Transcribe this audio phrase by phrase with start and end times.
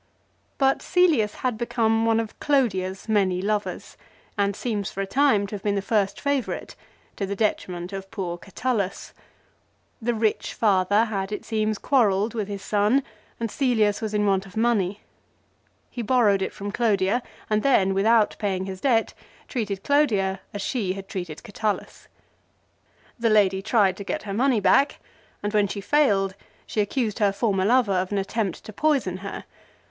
[0.57, 3.97] But Cselius had become one of Clodia's many lovers,
[4.35, 6.75] and seems for a time to have been the first favourite,
[7.17, 9.13] to the detriment of poor Catullus.
[10.01, 13.03] The rich father had, it seems, quarrelled with his son,
[13.39, 15.01] and Cselius was in want of money.
[15.91, 19.13] He borrowed it from Clodia, and then, without paying his debt,
[19.47, 22.07] treated Clodia as she had treated Catullus.
[23.19, 24.97] The lady tried to get her money back,
[25.43, 26.33] and when she failed,
[26.65, 29.45] she accused her former lover of an attempt to poison her.